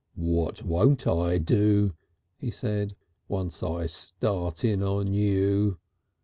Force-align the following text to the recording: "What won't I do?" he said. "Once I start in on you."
"What 0.15 0.63
won't 0.63 1.05
I 1.05 1.37
do?" 1.37 1.93
he 2.35 2.49
said. 2.49 2.95
"Once 3.27 3.61
I 3.61 3.85
start 3.85 4.65
in 4.65 4.81
on 4.81 5.13
you." 5.13 5.77